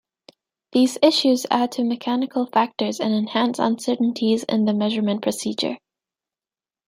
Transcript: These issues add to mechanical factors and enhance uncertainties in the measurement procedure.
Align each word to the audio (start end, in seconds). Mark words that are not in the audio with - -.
These 0.71 0.97
issues 1.03 1.45
add 1.51 1.71
to 1.73 1.83
mechanical 1.83 2.47
factors 2.47 2.99
and 2.99 3.13
enhance 3.13 3.59
uncertainties 3.59 4.43
in 4.45 4.65
the 4.65 4.73
measurement 4.73 5.21
procedure. 5.21 5.77